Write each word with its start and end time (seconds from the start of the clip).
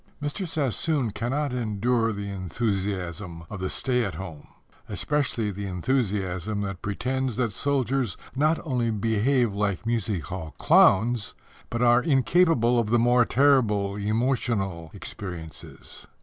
Mr. 0.19 0.47
Sassoon 0.47 1.11
cannot 1.11 1.53
endure 1.53 2.11
the 2.11 2.27
enthusiasm 2.27 3.43
of 3.51 3.59
the 3.59 3.69
stay 3.69 4.03
at 4.03 4.15
home 4.15 4.47
especially 4.89 5.51
the 5.51 5.67
enthusiasm 5.67 6.61
that 6.61 6.81
pretends 6.81 7.35
that 7.35 7.53
soldiers 7.53 8.17
not 8.35 8.59
only 8.65 8.89
behave 8.89 9.53
like 9.53 9.85
music 9.85 10.25
hall 10.25 10.55
clowns, 10.57 11.35
but 11.69 11.83
are 11.83 12.01
incapable 12.01 12.79
of 12.79 12.89
the 12.89 12.97
more 12.97 13.25
terrible 13.25 13.95
emotional 13.95 14.89
experiences. 14.91 16.07